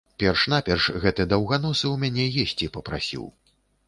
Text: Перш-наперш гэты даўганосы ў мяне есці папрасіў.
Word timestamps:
Перш-наперш 0.21 0.85
гэты 1.03 1.25
даўганосы 1.33 1.85
ў 1.91 1.95
мяне 2.05 2.25
есці 2.45 2.71
папрасіў. 2.79 3.29